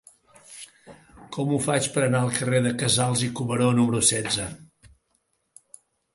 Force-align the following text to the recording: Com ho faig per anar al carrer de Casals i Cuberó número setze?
Com 1.35 1.51
ho 1.53 1.59
faig 1.65 1.89
per 1.97 2.03
anar 2.05 2.21
al 2.21 2.33
carrer 2.39 2.63
de 2.69 2.73
Casals 2.85 3.23
i 3.29 3.31
Cuberó 3.41 3.69
número 3.83 4.03
setze? 4.09 4.51